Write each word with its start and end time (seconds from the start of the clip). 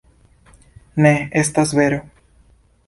Ne, 1.05 1.11
estas 1.43 1.77
vero. 1.83 2.03